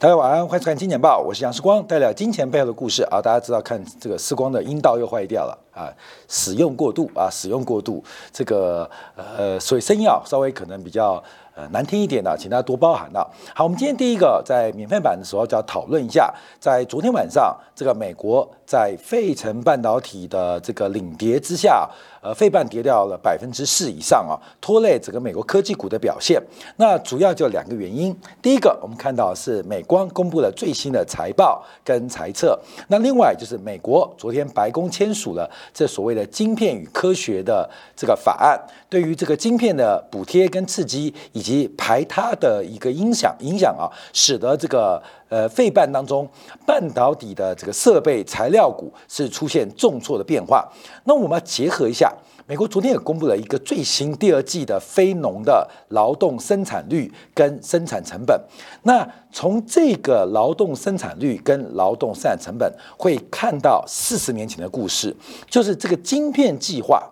[0.00, 3.20] 大家晚安，欢迎收看《金钱报》，我是杨世光，带来金钱背后的故事啊。
[3.20, 5.92] 大家知道，看这个世光的阴道又坏掉了啊，
[6.26, 8.02] 使用过度啊，使用过度，
[8.32, 11.22] 这个呃，所以声音啊，稍微可能比较。
[11.52, 13.28] 呃，难听一点的，请大家多包涵了。
[13.52, 21.90] 好，我们今天第一个在免费版的时候就要讨论一下，在昨天晚上，这个美国在费城半导体的这个领跌之下，
[22.22, 26.40] 呃，费半跌掉了百分之四以上啊，拖累整个美国科技股的表现。
[26.76, 32.56] 那主要就两个原因，第一个我们看到是美光公布了最新的财报跟财测，
[32.86, 38.56] 那另外就是美国昨天白宫签署了这所谓的晶片与科学的这个法案，
[38.88, 41.12] 对于这个晶片的补贴跟刺激。
[41.32, 46.28] 以及排他的一个影响影响啊，使得这个呃费半当中
[46.66, 50.70] 半导体的这个设备材料股是出现重挫的变化。
[51.04, 52.12] 那我们要结合一下，
[52.46, 58.38] 美国昨天也公布了一个最新第二季的非农的劳动生产率跟生产成本。
[58.82, 65.16] 那从这个劳动生产率跟劳动生产成本，会看到四十年前的故事，
[65.48, 67.08] 就是这个晶片计划、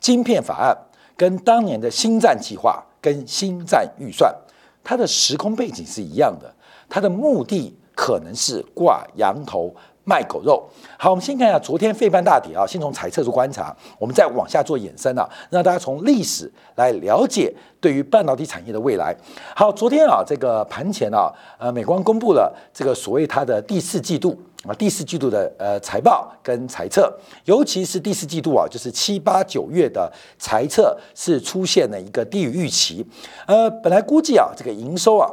[0.00, 0.74] 晶片法案
[1.16, 2.82] 跟当年的星战计划。
[3.04, 4.34] 跟星战预算，
[4.82, 6.53] 它的时空背景是一样的，
[6.88, 10.68] 它的目的可能是挂羊头卖狗肉。
[10.98, 19.14] 好，我们先看一下昨天费半大跌啊，先从财测做观察，我们再往下做衍生啊，让大家从历史来了解对于半导体产业的未来。
[19.54, 24.36] 好，昨天啊，这个盘前啊，呃，美光公布了这个所谓它的第四季度。
[24.66, 33.06] 啊，第四季度的呃财报跟财测，尤其是第四季度啊，就是七八九月的财测是出现了一个低于预期。
[33.46, 35.28] 呃，本来估计啊，这个营收啊，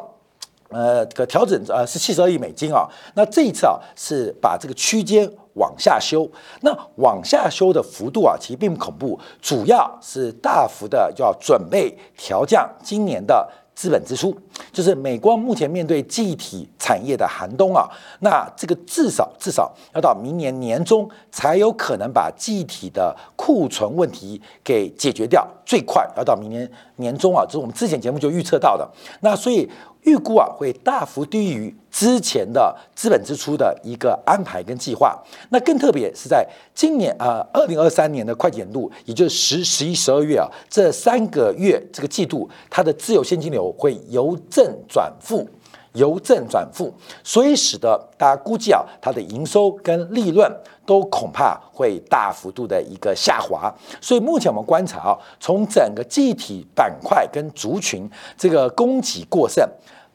[0.72, 2.88] 呃，这个调整呃是七十二亿美金啊。
[3.16, 6.30] 那这一次啊，是把这个区间往下修。
[6.61, 13.47] 那往下修的幅度啊，其实并不恐怖，主要是大幅的要准备调降今年的。
[13.73, 14.36] 资本支出
[14.72, 28.90] 就是美光目前面对记忆体产业的寒冬啊，那这个至少至少要到明年年中才有可能把记忆体的库存问题给解决掉，最快要到明年年中啊，这是我们之前节目就预测到的。
[29.22, 29.69] 那所以。
[30.03, 35.22] 预估啊会大幅低于之前的资本支出的一个安排跟计划。
[35.50, 45.47] 那更特别是在今年啊，二零二三年的会计年度，也就是十、十一、十二月啊这三个月这个季度，它的自由现金流会由正转负，
[45.94, 46.94] 由正转负，
[47.24, 50.50] 所以使得大家估计啊，它的营收跟利润
[50.85, 53.73] 都恐怕会大幅度的一个下滑。
[54.00, 59.68] 所以目前我们观察啊，从整个具体板块跟族群这个供给过剩。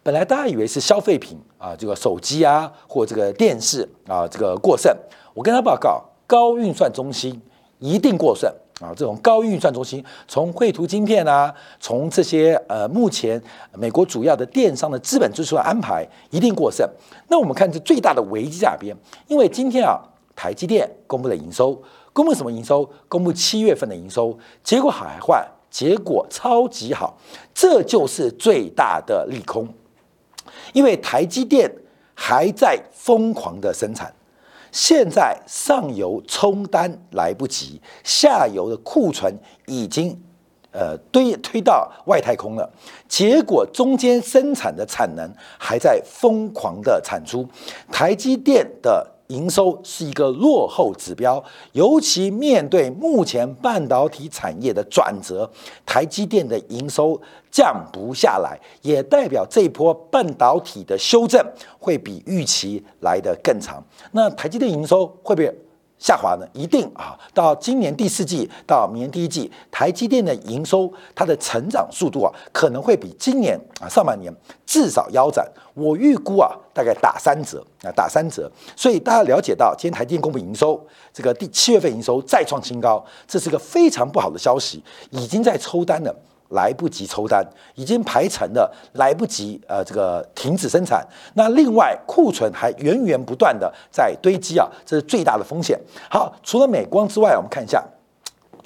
[0.07, 4.97] 本来大家以为是消费品啊，这个手机啊，或这个电视啊，这个过剩。
[5.35, 7.43] 我跟他报告，高运算中心
[7.81, 8.49] 一定过剩
[8.81, 8.95] 啊。
[8.97, 13.43] 这种高运算中心，从绘图晶片啊，从这些呃，目前
[13.77, 16.89] 美国主要的电商的资本支出的安排，一定过剩。
[17.27, 18.97] 那我们看这最大的危机在哪边？
[19.27, 20.01] 因为今天啊，
[20.37, 22.89] 台积电公布了营收，公布什么营收？
[23.09, 25.45] 公布七月份的营收，结果好还坏？
[25.69, 27.19] 结果超级好，
[27.53, 29.69] 这就是最大的利空。
[30.77, 31.73] 因为台积电
[32.15, 34.13] 还在疯狂的生产，
[34.71, 40.15] 现在上游冲单来不及，下游的库存已经
[40.73, 42.71] 呃堆推到外太空了，
[43.09, 45.27] 结果中间生产的产能
[45.59, 47.49] 还在疯狂的产出，
[47.91, 49.16] 台积电的。
[49.29, 51.43] 营收是一个落后指标，
[51.73, 55.51] 尤其面对目前半导体产业的转折，
[55.85, 57.21] 台积电的营收
[57.51, 61.45] 降不下来，也代表这一波半导体的修正
[61.79, 63.83] 会比预期来得更长。
[64.13, 65.55] 那台积电营收会不会？
[65.99, 74.33] 下滑呢，一定啊，到今年第四季到明年第一季，台积电的营收它的成长速度啊，可能会比今年啊上半年
[74.67, 75.47] 至少腰斩。
[75.75, 78.51] 我预估啊，大概打三折啊，打三折。
[78.75, 80.79] 所以大家了解到，今天台积电公布营收，
[81.13, 86.15] 这个第七月份营收再创新高，这是个非常不好的消息，已经在抽单了。
[86.51, 91.07] 来不及抽单，已经排成了，来不及呃，这个停止生产。
[91.35, 95.79] 那另外库存还源源不断的在堆积啊，这是最大的风险。
[96.11, 97.83] 好，除了美光之外，我们看一下。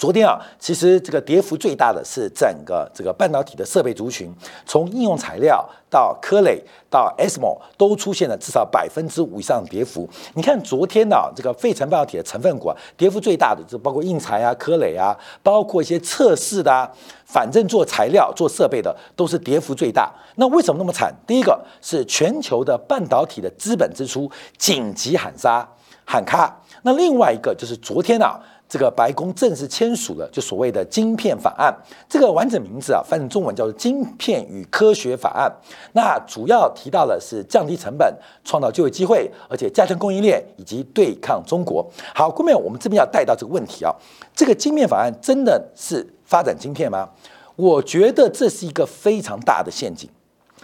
[0.01, 6.59] 昨天啊，其实这个跌幅最大的是整个这个半导体的设备族群，从应用材料到科磊
[6.89, 10.09] 到 SMO 都出现了至少百分之五以上的跌幅。
[10.33, 16.91] 你看昨天呢，这个费城半导体的成分股啊，跌幅最大的就包括应材啊、科磊啊，包括一些测试的啊，
[17.27, 20.11] 反正做材料、做设备的都是跌幅最大。
[20.37, 21.15] 那为什么那么惨？
[21.27, 25.69] 第一个是全球的半导体的资本支出紧急喊杀
[26.07, 28.41] 喊卡，那另外一个就是昨天啊。
[28.71, 31.75] 这个白宫正式签署了就所谓的晶片法案，
[32.09, 35.51] 这个完整名字啊，翻成中文叫做《晶片与科学法案》。
[35.93, 41.85] 那主要提到的是降低成本、创造就业机会，而且加强供应链以及对抗中国。
[42.15, 43.93] 好，后面我们这边要带到这个问题啊，
[44.37, 47.09] 这个晶片法案真的是发展晶片吗？
[47.57, 50.09] 我觉得这是一个非常大的陷阱。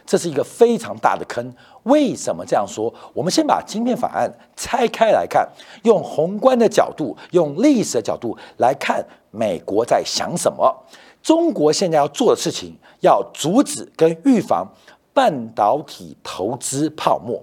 [0.07, 1.53] 这是一个非常大的坑。
[1.87, 2.93] 为什么这样说？
[3.13, 5.49] 我们先把晶片法案拆开来看，
[5.85, 10.85] 用宏观的角度，用历史的角度来看美国在想什么。
[11.23, 14.67] 中国现在要做的事情，要阻止跟预防
[15.13, 17.41] 半导体投资泡沫，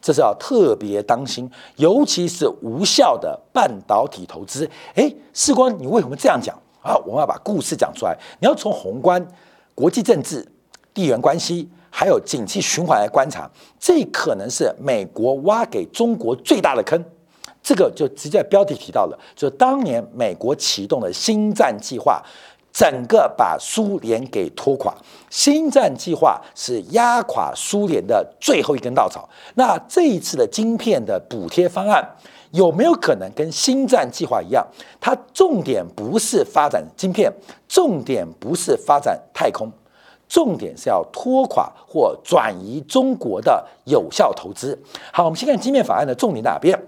[0.00, 4.68] 这是要特别当心，尤其是无效的半导体投资。
[4.94, 6.96] 诶，世光，你为什么这样讲啊？
[7.06, 8.16] 我们要把故事讲出来。
[8.40, 9.26] 你要从宏观、
[9.74, 10.46] 国际政治、
[10.92, 11.70] 地缘关系。
[11.94, 13.48] 还有景气循环来观察，
[13.78, 17.04] 这可能是美国挖给中国最大的坑。
[17.62, 22.20] 这个就直接标题提到了，就是当年美国启动的新战计划，
[22.72, 24.92] 整个把苏联给拖垮。
[25.30, 29.28] 新战计划是压垮苏联的最后一根稻草。
[29.54, 32.04] 那这一次的晶片的补贴方案，
[32.50, 34.66] 有没有可能跟新战计划一样？
[35.00, 37.32] 它重点不是发展晶片，
[37.68, 39.70] 重点不是发展太空。
[40.32, 44.82] 重点是要拖垮或转移中国的有效投资。
[45.12, 46.82] 好，我们先看晶片法案的重点哪边？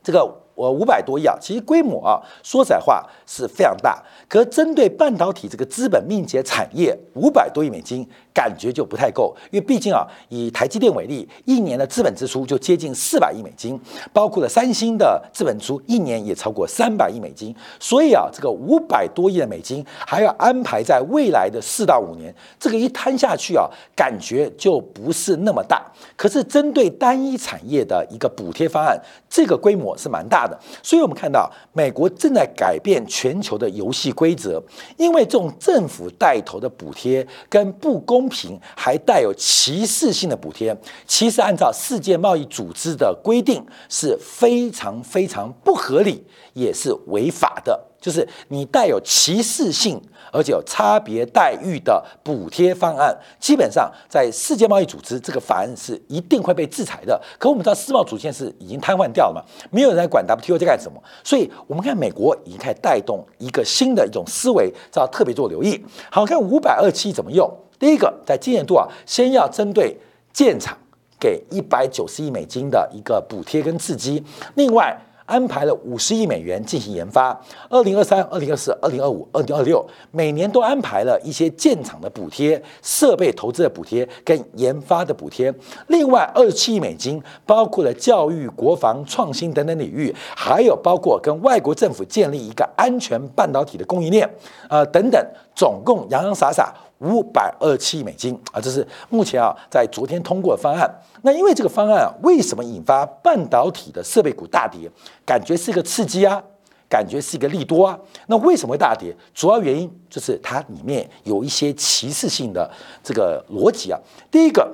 [0.00, 0.32] 这个。
[0.58, 4.02] 我五百多亿啊，其实规模啊，说实在话是非常大。
[4.26, 9.32] 可针对半导体这个资本密集产业，五百多亿美金感觉就不太够。
[9.52, 13.80] 因为毕竟啊，以台积电为例，一年的资本支出就接近四百亿美金，
[14.12, 17.54] 包括了三星的资本出，一年也超过三百亿美金。
[17.78, 25.86] 所以啊，这个五百多亿的美金还要安排在未来的四到五年，这个一摊下去啊，感觉就不是那么大。
[26.16, 29.00] 可是针对单一产业的一个补贴方案，
[29.30, 30.47] 这个规模是蛮大。
[30.82, 34.62] 所以，我们看到美国正在改变全球的游戏规则，
[34.96, 46.24] 因为这种政府带头的补贴跟不公平，还带有歧视性的补贴，其实按照世界贸易组织的规定是非常非常不合理，
[46.54, 47.84] 也是违法的。
[48.00, 50.00] 就是你带有歧视性，
[50.32, 57.20] 而且有差别待遇的补贴方案，基本上在世界贸易组织这个法案是一定会被制裁的。
[57.38, 65.84] 可我们知道世贸主线是已经瘫痪掉了嘛，没有人在管 WTO 在干什么，所以我们看美国已经开始带动一个新的一种思维，要特别做留意。
[66.10, 67.50] 好看五百二七怎么用？
[67.78, 69.96] 第一个在今年度啊，先要针对
[70.32, 70.76] 建厂
[71.18, 74.96] 给一百九十亿美金的一个补贴跟刺激，另外。
[75.28, 77.38] 安排了五十亿美元进行研发，
[77.68, 85.54] 二零二三、二零二四、二零二五、二零二六，每年都安排了一些建厂的补贴、设备投资的补贴跟研发的补贴。
[85.88, 94.28] 另外，二十七亿美金包括了教育、国防、创新等等领域，还有包括跟外国政府建立一个安全半导体的供应链，
[94.70, 95.22] 呃等等，
[95.54, 96.74] 总共洋洋洒洒。
[96.98, 100.90] 五百二七亿美金啊，这是目前啊在昨天通过的方案。
[101.22, 104.90] 那因为这个方案啊，为什么引发半导体的设备股大跌？
[105.24, 106.42] 感觉是一个刺激啊，
[106.88, 107.98] 感觉是一个利多啊。
[108.26, 109.14] 那为什么会大跌？
[109.32, 112.68] 主要原因就是它里面有一些歧视性的
[113.02, 113.98] 这个逻辑啊。
[114.30, 114.68] 第一个，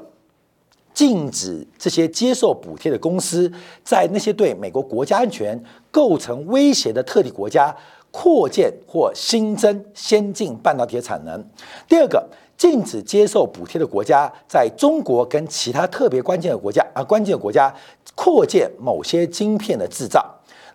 [0.95, 7.75] 禁止这些接受补贴的公司在那些对美国国家安全构成威胁的特定国家。
[8.17, 11.45] 扩建或新增先进半导体产能。
[11.89, 12.25] 第二个，
[12.57, 17.75] 禁止接受补贴的国家在中国跟其他特别关键的国家啊，关键国家
[18.15, 20.25] 扩建某些晶片的制造。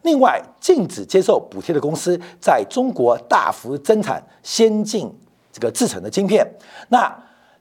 [0.01, 5.09] 另外，禁止接受补贴的公司在中国大幅增产先进
[5.53, 6.45] 这个制成的晶片。
[6.89, 7.09] 那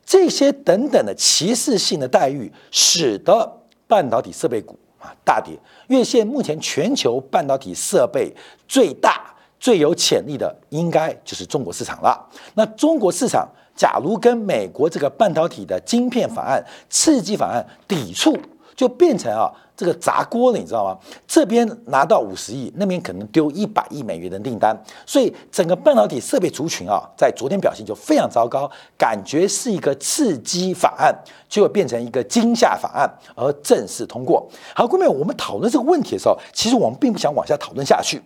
[0.05, 5.57] 这些等等的歧视性的待遇，使得半导体设备股啊大跌。
[5.87, 8.35] 月线目前全球半导体设备
[8.67, 9.28] 最大。
[9.61, 12.29] 最有潜力的应该就是中国市场了。
[12.55, 18.37] 那中国市场，假如跟美国这个半导体的晶片法案、刺激法案抵触，
[18.75, 20.99] 就变成啊这个砸锅了，你知道吗？
[21.27, 31.15] 这边拿到五十亿，那边可能丢一百亿美元的订单，所以整个半导体设备族群啊，在昨天表现就非常糟糕，感觉是一个刺激法案，
[31.49, 34.49] 就会变成一个惊吓法案而正式通过。
[34.75, 38.21] 好，各位，我们讨论这个问题的时候，其实我们并不想往下讨论下去，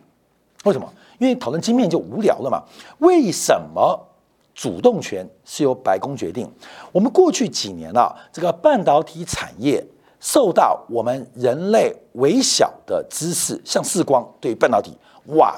[0.64, 0.90] 为什么？
[1.18, 2.62] 因为讨论晶片就无聊了嘛？
[2.98, 4.08] 为什么
[4.54, 6.50] 主动权是由白宫决定？
[6.92, 9.84] 我们过去几年啊，这个半导体产业
[10.20, 14.96] 受到我们人类微小的知识，像视光对半导体，
[15.36, 15.54] 哇，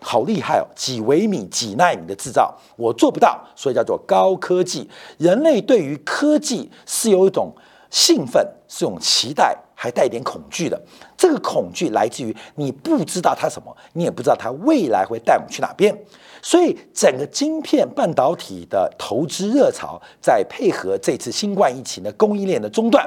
[0.00, 4.88] 好厉害哦，几微米、几纳米的制造，我做不到，所以叫做高科技。
[5.16, 7.52] 人类对于科技是有一种
[7.90, 9.56] 兴奋，是一种期待。
[9.84, 10.80] 还带点恐惧的。
[11.14, 15.94] 这个恐惧来自于你不知道它什么，你也不知道它未来会带我们去哪边。
[16.40, 23.06] 所以，整个晶片半导体的投资热潮，在配合这次新冠疫情的供应链的中断，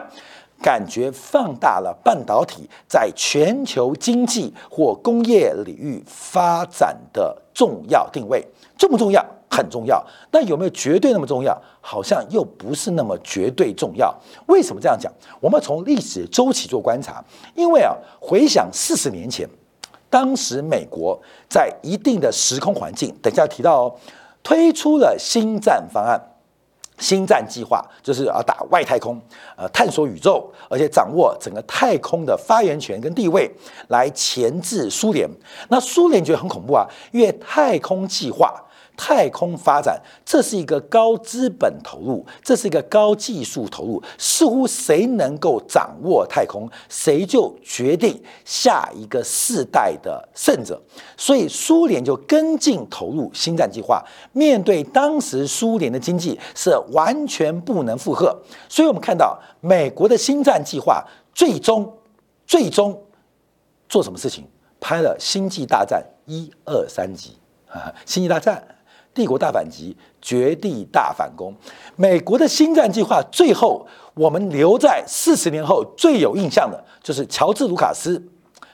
[0.62, 8.48] 感觉放大了半导体在全球经济或工业领域发展的重要定位。
[8.78, 9.26] 重不重要？
[9.50, 10.06] 很重要。
[10.32, 11.60] 那有没有绝对那么重要？
[11.82, 14.14] 好像又不是那么绝对重要。
[14.48, 15.12] 为什么这样讲？
[15.40, 17.24] 我们从历史周期做观察。
[17.56, 19.48] 因为啊，回想四十年前，
[20.10, 21.18] 当时美国
[21.50, 23.96] 在一定的时空环境，等一下提到哦，
[24.44, 26.22] 推出了星战方案、
[26.98, 29.18] 星战计划，就是要打外太空，
[29.56, 33.50] 呃，探索宇宙，而且掌握整个太空的发言权跟地位，
[33.88, 35.30] 来钳制苏联。
[35.70, 38.54] 那苏联觉得很恐怖啊，因为太空计划。
[38.98, 44.04] 太空发展，这是一个高资本投入，这是一个高技术投入。
[44.18, 50.82] 似乎谁能够掌握太空，谁就决定下一个世代的胜者。
[51.16, 54.04] 所以苏联就跟进投入星战计划。
[54.34, 58.36] 面对当时苏联的经济是完全不能负荷，
[58.68, 61.98] 所以我们看到美国的星战计划最终
[62.48, 63.00] 最终
[63.88, 64.44] 做什么事情？
[64.80, 67.38] 拍了《星际大战》一二三集
[67.68, 68.68] 啊，《星际大战》。
[69.18, 71.52] 帝国大反击，绝地大反攻，
[71.96, 73.84] 美国的星战计划，最后
[74.14, 78.22] 我们留在四十年后最有印象的，就是乔治卢卡斯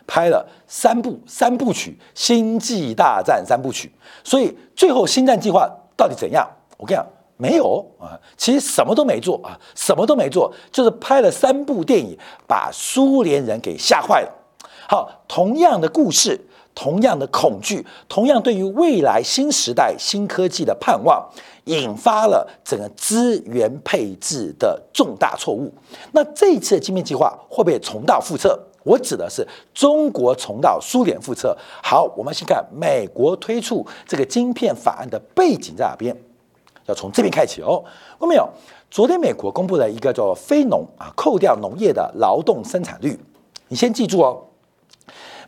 [0.05, 3.89] 拍了三部三部曲《星际大战》三部曲。
[4.21, 6.45] 所以最后星战计划到底怎样？
[6.77, 7.07] 我跟你讲，
[7.37, 14.29] 没有啊，其实什么都没做啊，什么都没做，就是拍了三部电影，把苏联人给吓坏了。
[14.89, 16.37] 好，同样的故事。
[16.75, 21.23] 同样的恐惧，同样对于未来新时代新科技的盼望，
[21.65, 25.71] 引发了整个资源配置的重大错误。
[26.11, 28.59] 那这一次的芯片计划会不会重蹈覆辙？
[28.83, 31.57] 我指的是中国重蹈苏联覆辙。
[31.81, 36.13] 好，我们先看美国推出这个晶片法案的背景在哪边？
[36.87, 37.81] 要从这边开启哦。
[38.19, 38.49] 看到没有？
[38.91, 43.17] 昨天美国公布了一个叫非农啊，扣掉农业的劳动生产率，
[43.69, 44.43] 你先记住哦。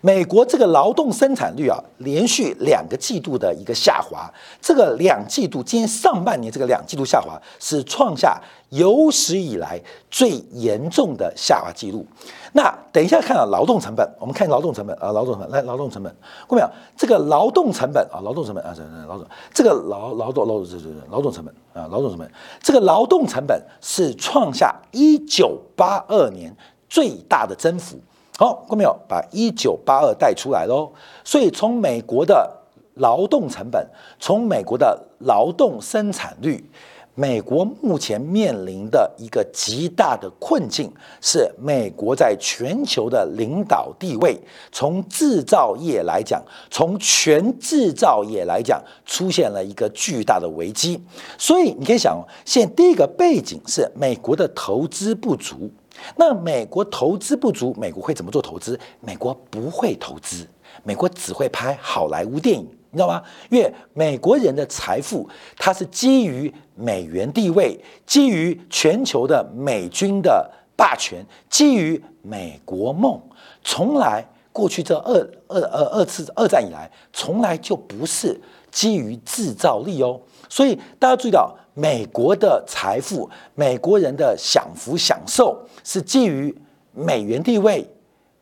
[0.05, 4.31] 美国这个劳动生产率啊，连续两个季度的一个下滑，
[4.62, 9.81] 这个两季度，今年上半年这个两季度下滑是创下有史以来
[10.12, 12.05] 最严重的下滑记录。
[12.53, 16.15] 那等一下看啊，劳动成本，我们看劳动成本啊，劳动成本来，劳动成本，
[16.47, 16.69] 看没有？
[16.95, 18.75] 这个劳动成本啊，劳动成本啊，
[19.07, 22.31] 劳动这个劳劳动劳动这这劳动成本啊，劳动成本，
[22.62, 26.55] 这个劳动成本是创下一九八二年
[26.88, 27.97] 最大的增幅。
[28.37, 28.93] 好，看到没有？
[29.07, 30.91] 把一九八二带出来喽。
[31.23, 32.51] 所以从美国的
[32.95, 33.87] 劳动成本，
[34.19, 36.69] 从美国的劳动生产率，
[37.13, 44.37] 美国目前面临的一个极大的困境，是美国在全球的领导地位，
[44.69, 51.01] 从制造业来讲，从全制造业来讲，出现了一个巨大的危机。
[51.37, 55.71] 所以你可以想，现第一个背景是美国的投资不足。
[56.15, 58.79] 那美国投资不足，美国会怎么做投资？
[59.01, 60.47] 美国不会投资，
[60.83, 63.21] 美国只会拍好莱坞电影，你知道吗？
[63.49, 73.21] 因为美国人的财富，它是基于美元地位，基于全球的美军的霸权，基于美国梦。
[73.63, 75.13] 从来过去这二
[75.47, 78.39] 二二二次二战以来，从来就不是
[78.75, 80.20] 基于制造力哦。
[80.50, 81.55] 所以大家注意到。
[81.77, 86.58] 美国的财富，美国人的享福享受是基于
[86.94, 87.86] 美元地位、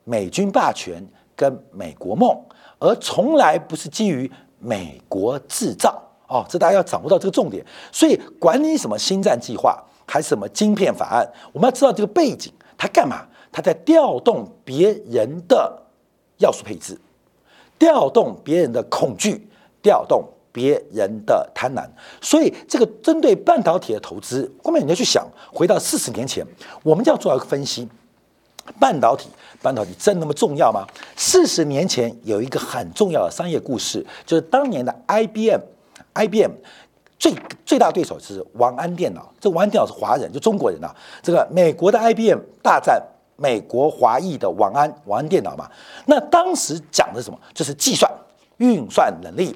[0.04, 1.04] 美军霸权
[1.36, 2.40] 跟美国梦，
[2.78, 6.00] 而从来不是基于美国制造。
[6.28, 7.66] 哦，这大家要掌握到这个重点。
[7.92, 13.26] 所以，管你什么星战计划，还是什么晶片法案，我们要知道这个背景，它干嘛？
[13.52, 15.82] 它在调动别人的
[16.38, 16.96] 要素配置，
[17.80, 19.50] 调动别人的恐惧，
[19.84, 20.28] 调动。
[20.56, 21.84] 别人的贪婪，
[22.22, 26.46] 所以这个针对半导体的投资，后面你要去想，回到四十年前，
[26.84, 27.90] 我们就要做一个分析：
[28.80, 29.30] 半导体，
[29.64, 30.86] 半导体真那么重要吗？
[31.16, 36.52] 四十年前有一个很重要的商业故事，就是当年的 IBM，IBM
[37.18, 37.34] 最
[37.66, 40.96] 最大对手是王安电脑，这王安电脑是华人，就中国人啊。
[41.24, 43.02] 这个美国的 IBM 大战
[43.38, 45.68] 美国华裔的王安，王安电脑嘛。
[46.06, 47.40] 那当时讲的什么？
[47.56, 48.12] 就是计算
[48.64, 49.54] 运算能力。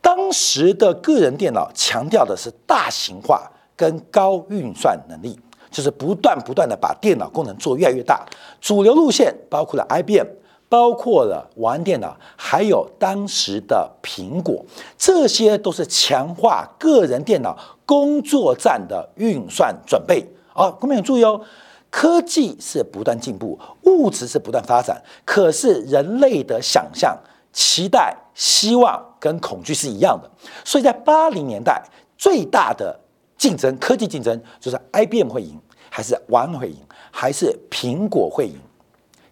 [0.00, 5.38] 当时的个人电脑强调的是大型化跟高运算能力，
[5.70, 8.26] 就是不断不断的把电脑功能做越来越大。
[8.60, 10.26] 主流路线包括了 IBM，
[10.68, 14.64] 包括了玩电脑，还有当时的苹果，
[14.98, 20.26] 这些都是强化个人电脑工作站的运算准备。
[20.52, 21.40] 好，各位有注意哦，
[21.90, 27.16] 科技是不断进步，物质是不断发展，可是人类的想象、
[27.52, 30.30] 期待、希望跟恐惧是一样的。
[30.64, 31.82] 所以在八零年代，
[32.16, 32.98] 最大的
[33.36, 36.76] 竞争，科技竞争就是 IBM 会赢，还是完会赢，
[37.10, 38.58] 还是苹果会赢？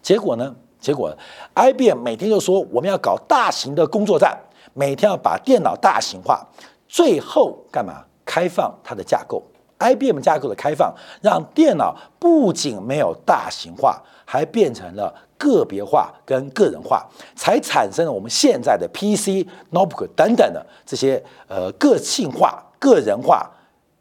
[0.03, 0.55] 结果呢？
[0.81, 1.13] 结果
[1.55, 4.39] IBM 每天就说我们要搞大型的工作站，
[4.75, 6.47] 每天要把电脑大型化，
[6.87, 8.05] 最后干嘛？
[8.25, 9.43] 开放它的架构。
[9.79, 23.51] IBM 架构的开放，让电脑不仅没有大型化，还变成了个别化跟个人化，才产生了我们现在的 PC、Notebook 等等的这些呃个性化、个人化、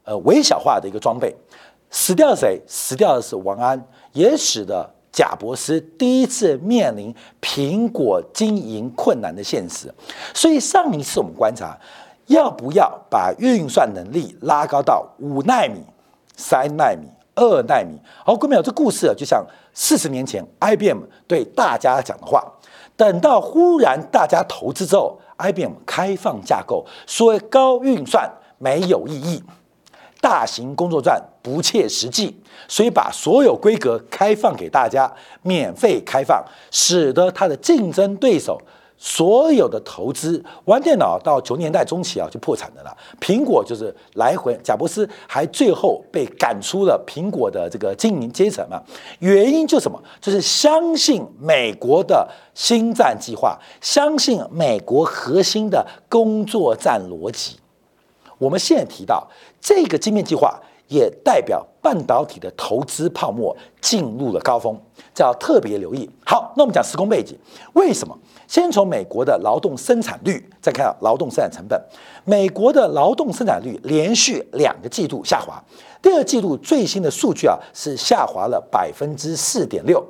[0.04, 1.34] 呃微小化的一个装备。
[1.90, 2.60] 死掉谁？
[2.66, 9.94] 死掉的是王安，也使得贾伯斯第一次面临苹果经营困难的现实。
[10.34, 11.78] 所以上一次我们观察。
[12.28, 15.82] 要不要把运算能力拉高到五纳米、
[16.36, 17.98] 三纳米、二纳米？
[18.22, 19.42] 好，各位朋友，这故事啊，就像
[19.80, 22.44] 四十年前 IBM 对大家讲的话。
[22.96, 29.40] 等到忽然大家投资之后，IBM 开放架构，说高运算没有意义，
[30.20, 32.34] 大型工作站不切实际，
[32.66, 38.60] 所以把所有规格开放给大家，免费开放，使得它的竞争对手。
[38.98, 42.96] 所有的投资玩电脑到九年代中期啊就破产的了。
[43.20, 48.82] 苹果就是来回，贾伯斯还最后被赶出了苹果的这个经营阶层嘛。
[49.20, 50.02] 原因就什么？
[50.20, 57.56] 就是相信美国的星战计划，相信美国核心的工作站逻辑。
[58.38, 59.28] 我们现在提到
[59.60, 60.60] 这个晶片计划。
[60.88, 64.74] 也代表半导体的投资泡沫进入了高峰，
[65.12, 66.08] 这要特别留意。
[66.24, 67.36] 好，那我们讲时空背景，
[67.74, 68.18] 为什么？
[68.48, 71.80] 先从美国的劳动生产率，再看劳动生产成本。
[72.24, 75.62] 美国的劳动生产率连续两个季度下滑，
[76.02, 80.04] 第二季度最新的数据啊是下滑了百分之四点六，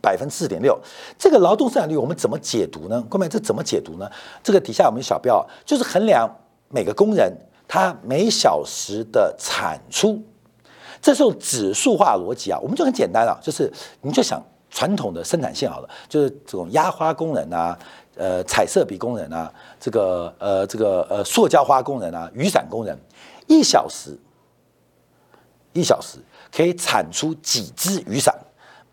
[0.00, 0.76] 百分之四点六。
[1.18, 3.04] 这个劳动生产率我们怎么解读呢？
[3.08, 4.10] 各位，这怎么解读呢？
[4.42, 6.28] 这个底下我们小标就是衡量
[6.68, 7.32] 每个工人。
[7.72, 10.20] 他每小时的产出，
[11.00, 17.78] 这是用指数化逻辑啊，我们就很简单了，就是你就想传统的生产线好了，就是这种压花工人啊，
[18.16, 22.96] 呃，彩色笔工人啊，这个呃，这个呃，塑胶花工人啊，雨伞工人，
[23.46, 24.16] 一小时
[25.72, 26.18] 一小时
[26.50, 28.34] 可以产出几支雨伞，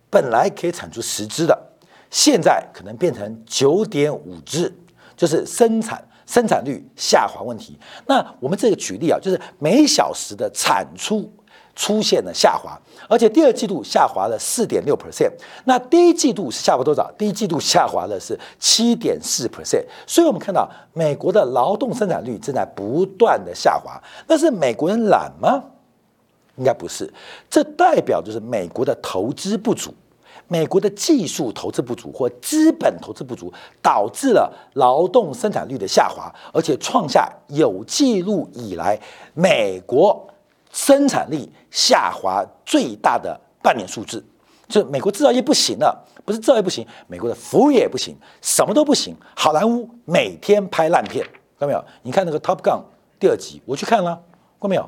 [0.09, 1.57] 本来可以产出十支的，
[2.09, 4.75] 现在可能变成九点五支，
[5.15, 6.03] 就是生产。
[6.29, 11.31] 生产率下滑问题，那我们这个举例啊，就是每小时的产出
[11.77, 15.31] 出现了下滑，而且第二季度下滑了四点六 percent，
[15.65, 17.09] 那第一季度是下滑多少？
[17.17, 25.63] 第一季度下滑的是七点四 percent，所以我们看到美国的劳动生产率正在不断的下滑，那是美国人懒吗？
[26.55, 27.13] 应该不是，
[27.47, 29.93] 这代表就是美国的投资不足。
[30.49, 38.97] 美国的技术投资不足或资本投资不足，导致了劳动生产率的下滑，而且创下有记录以来
[39.33, 40.25] 美国
[40.77, 44.23] 生产力下滑最大的半年数字。
[44.67, 49.15] 就美国制造业不行了，不是制造业不行，美国的服务业也不行，什么都不行。
[49.35, 51.25] 好莱坞每天拍烂片，
[51.57, 51.83] 看到没有？
[52.03, 52.79] 你看那个《Top Gun》
[53.19, 54.87] 第二集，我去看了，看到没有？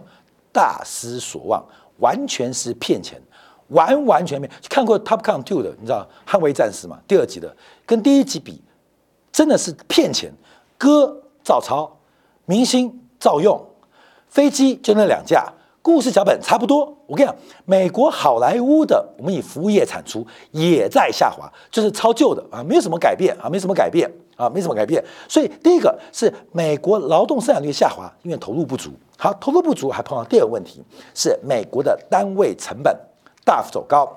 [0.52, 1.66] 大失所望，
[1.98, 3.20] 完全是骗钱。
[3.70, 7.00] 完完全全看过《Top Gun Two》的，你知道《捍卫战士》嘛？
[7.08, 8.62] 第二集的跟第一集比，
[9.32, 10.32] 真的是骗钱。
[10.78, 12.00] 歌照抄，
[12.46, 13.66] 明星照用，
[14.28, 16.96] 飞机就那两架，故事脚本差不多。
[17.08, 25.04] 我跟你讲，美国好莱坞的，我们以服务业产出也在下滑，就是超旧的啊，没有什么改变啊，没什么改变啊，没什么改变。
[25.28, 28.92] 所以第一个是美国劳动生产率下滑，因为投入不足。
[29.18, 32.96] 好，投入不足还碰到第二个问题，是美国的单位成本。
[33.46, 34.08] 大幅走高，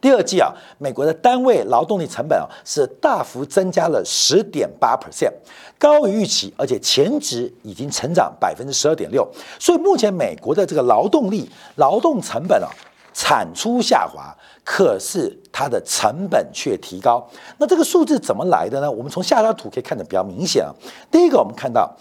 [0.00, 5.32] 第二季啊，美国的单位劳动力成本啊是大幅增加了十点八 percent，
[5.78, 9.28] 高于预期，而且前值已经成长百分之十二点六。
[9.58, 12.68] 所以目前美国的这个劳动力劳动成本啊，
[13.12, 17.28] 产出下滑，可是它的成本却提高。
[17.56, 18.88] 那这个数字怎么来的呢？
[18.88, 20.72] 我们从下张图可以看得比较明显啊。
[21.10, 21.92] 第一个，我们看到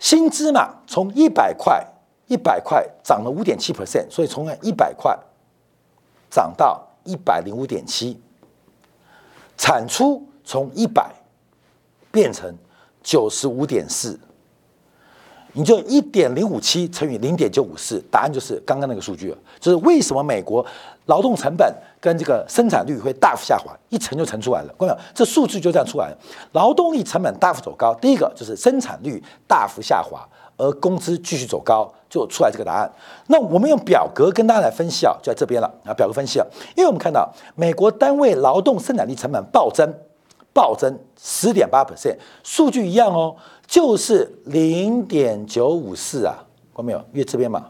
[0.00, 1.86] 薪资嘛，从一百块
[2.26, 5.16] 一百块涨了五点七 percent，所以从一百块。
[6.30, 8.20] 涨到一百零五点七，
[9.56, 11.10] 产出从一百
[12.12, 12.54] 变成
[13.02, 14.20] 九十五点四，
[15.54, 19.38] 你就一点零五七乘以零点九五四，答案就是刚刚那个数据了。
[19.58, 20.64] 就是为什么美国
[21.06, 24.74] 劳动成本跟这个生产率会大幅下滑，一乘就乘出来了。
[24.76, 26.18] 观众，这数据就这样出来了。
[26.52, 32.90] 劳动力成本大幅走高，第一个就是生产率大幅下滑，而工资继续走高，就出来这个答案。
[33.26, 39.92] 那我们用表格跟大家来分析啊，就在这边了啊，表格分析啊，因为我们看到美国单位劳动生产力成本暴增，
[40.52, 46.44] 暴增十点八 percent，数据一样哦，就是零点九五四啊，
[46.74, 46.98] 看到没有？
[47.12, 47.66] 因为这边嘛，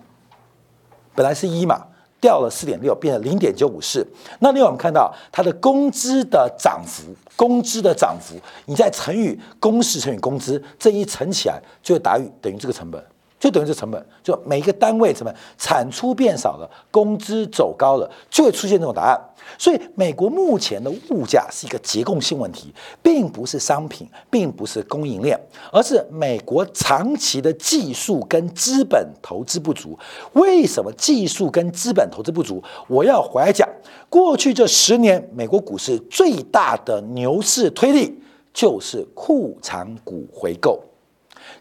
[1.14, 1.84] 本来是一嘛。
[2.20, 4.04] 掉了四点六，变成零点九五四。
[4.40, 8.34] 那另外我们看到它的工资的涨幅，工资的涨幅，
[8.66, 13.00] 你再乘以工时乘以工资，这一乘起来就会大于等于这个成本。
[13.38, 19.20] 就等于这成本，就每一个单位成本产出变少了，工资走高了，就会出现这种答案。
[19.56, 25.38] 所以，美国目前的物价是一个结构性问题，并不是商品，并不是供应链，
[25.72, 29.98] 而是美国长期的技术跟资本投资不足。
[30.34, 32.62] 为什么技术跟资本投资不足？
[32.88, 33.66] 我要回来讲，
[34.10, 38.20] 过去这十年，美国股市最大的牛市推力
[38.52, 40.78] 就是库藏股回购。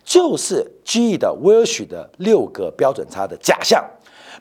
[0.07, 3.83] 就是 GE 的威尔许的六个标准差的假象，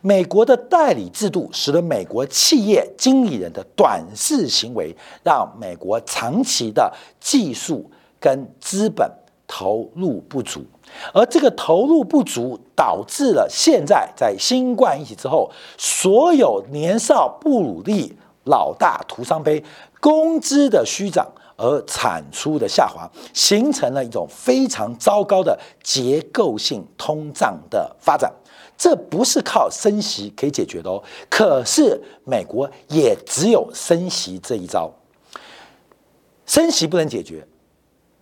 [0.01, 9.11] 美国的代理制度使得美国企业经理人的短视行为，让美国长期的技术跟资本
[9.49, 10.65] 投入不足，
[11.13, 19.65] 而这个投入不足导致了现在在新冠疫情之后，所有年少不努力，老大徒伤悲，
[19.99, 21.27] 工资的虚涨。
[21.57, 28.31] 而产出的下滑，形成了一种非常糟糕的结构性通胀的发展，
[28.77, 31.03] 这不是靠升息可以解决的哦。
[31.31, 34.93] 可是美国也只有升息这一招，
[36.45, 37.47] 升息不能解决，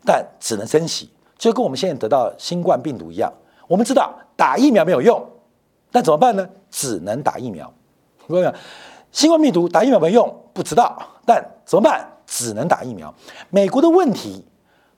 [0.05, 3.33] 但只能升息，就跟我们现在得到新冠病毒一样。
[3.67, 5.27] 我们知道打疫苗没有用，
[5.91, 6.49] 那怎么办呢？
[6.71, 7.73] 只能打疫苗。
[8.29, 8.55] 各位，
[9.11, 12.09] 新冠病毒打疫苗没用，不知道，但怎么办？
[12.27, 13.15] 只能打疫苗。
[13.51, 14.45] 美国的问题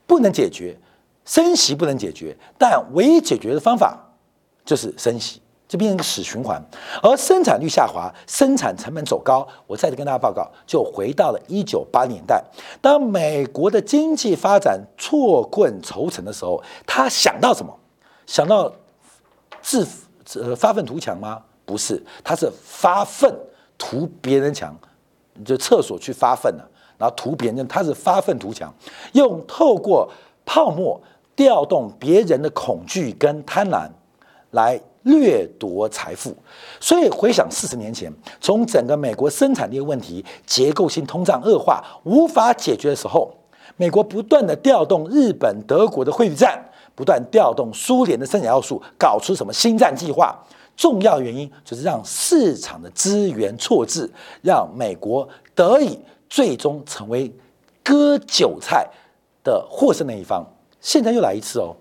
[0.06, 0.78] 不能解决，
[1.24, 3.98] 升息不能解决，但唯一解决的方法
[4.64, 6.62] 就是升息，这变成一个死循环。
[7.02, 12.42] 而生产率下滑，生产成本走高，我再次跟大家报告，就回到了一九八年代，
[12.80, 17.76] 当美国的经济发展错困愁城的时候，他想到什么？
[18.26, 18.72] 想到
[19.62, 19.86] 自
[20.34, 21.42] 呃发愤图强吗？
[21.64, 23.32] 不是，他是发愤
[23.76, 24.76] 图别人强，
[25.44, 26.70] 就厕所去发愤了。
[26.98, 28.72] 然后图别人，他是发愤图强，
[29.12, 30.10] 用透过
[30.44, 31.00] 泡沫
[31.34, 33.88] 调动别人的恐惧跟贪婪
[34.52, 36.34] 来掠夺财富。
[36.80, 43.30] 所以回想四十年前，从整个美国生产力问题、结构性通胀恶化无法解决的时候，
[43.76, 46.58] 美国不断的调动日本、德国的汇率战，
[46.94, 50.34] 不断调动苏联的生产要素，搞出什么新战计划。
[50.76, 54.10] 重要原因就是让市场的资源错置，
[54.42, 55.98] 让美国得以。
[56.28, 57.32] 最终成为
[57.82, 58.88] 割韭菜
[59.44, 60.44] 的获胜那一方。
[60.80, 61.74] 现在又来一次哦，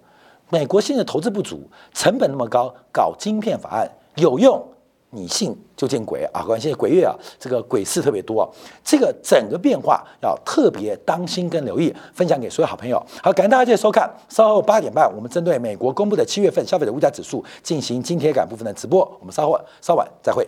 [0.49, 1.62] 美国现在投资不足，
[1.93, 4.63] 成本那么高，搞晶片法案有用？
[5.12, 6.43] 你信就见鬼啊！
[6.43, 8.51] 关现在鬼月啊，这个鬼事特别多。
[8.84, 13.01] 这个整个变化要特别当心跟留意，分享给所有好朋友。
[13.23, 14.13] 好，感谢大家继续收看。
[14.27, 19.10] 稍后八点半，我们针对美国公布的七月份消费者物价指数进行金铁杆部分的直播。
[19.21, 20.45] 我们稍后稍晚再会。